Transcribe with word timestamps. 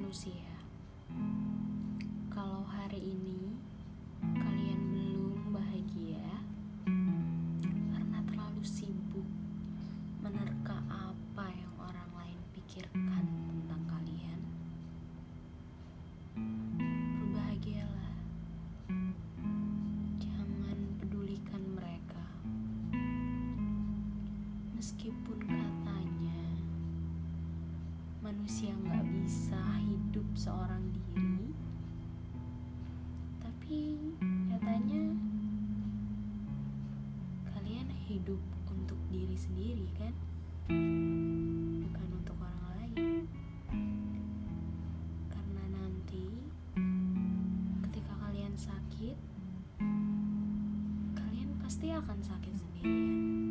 manusia. 0.00 0.48
Kalau 2.32 2.64
hari 2.64 3.04
ini 3.04 3.52
kalian 4.32 4.80
belum 4.96 5.52
bahagia 5.52 6.24
karena 7.92 8.24
terlalu 8.24 8.64
sibuk 8.64 9.28
menerka 10.24 10.80
apa 10.88 11.52
yang 11.52 11.68
orang 11.84 12.08
lain 12.16 12.40
pikirkan 12.56 13.28
tentang 13.44 13.82
kalian, 13.92 14.40
berbahagialah. 17.20 18.16
Jangan 20.16 20.96
pedulikan 20.96 21.76
mereka, 21.76 22.24
meskipun 24.72 25.59
manusia 28.30 28.70
nggak 28.70 29.02
bisa 29.10 29.58
hidup 29.90 30.22
seorang 30.38 30.94
diri, 30.94 31.50
tapi 33.42 33.98
nyatanya 34.22 35.18
kalian 37.50 37.90
hidup 38.06 38.38
untuk 38.70 38.94
diri 39.10 39.34
sendiri 39.34 39.90
kan? 39.98 40.14
Bukan 41.82 42.08
untuk 42.22 42.38
orang 42.38 42.62
lain. 42.78 43.26
Karena 45.26 45.64
nanti 45.74 46.30
ketika 47.90 48.14
kalian 48.14 48.54
sakit, 48.54 49.18
kalian 51.18 51.50
pasti 51.58 51.90
akan 51.90 52.18
sakit 52.22 52.54
sendirian. 52.54 53.49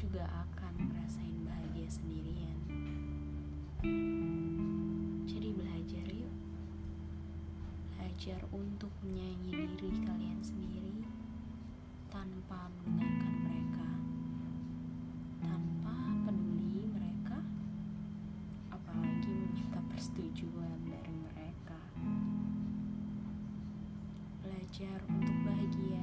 Juga 0.00 0.24
akan 0.24 0.88
ngerasain 0.88 1.44
bahagia 1.44 1.84
sendirian. 1.92 2.56
Jadi 5.28 5.48
belajar 5.52 6.06
yuk. 6.08 6.36
Belajar 7.92 8.40
untuk 8.48 8.88
menyayangi 9.04 9.76
diri 9.76 10.00
kalian 10.08 10.40
sendiri 10.40 11.04
tanpa 12.08 12.72
mendengarkan 12.80 13.34
mereka. 13.44 13.88
Tanpa 15.44 15.96
peduli 16.24 16.88
mereka 16.88 17.44
apalagi 18.72 19.28
meminta 19.28 19.84
persetujuan 19.84 20.80
dari 20.88 21.12
mereka. 21.12 21.80
Belajar 24.40 24.96
untuk 25.12 25.36
bahagia 25.44 25.99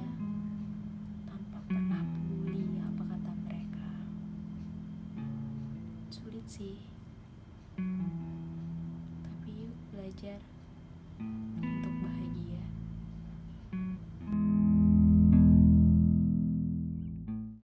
sih. 6.48 6.80
Tapi 7.76 9.50
yuk 9.52 9.76
belajar. 9.92 10.40